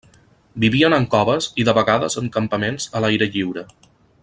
Vivien 0.63 0.95
en 0.97 1.05
coves 1.15 1.49
i 1.63 1.67
de 1.69 1.77
vegades 1.79 2.17
en 2.23 2.33
campaments 2.39 2.89
a 2.99 3.03
l'aire 3.05 3.29
lliure. 3.37 3.67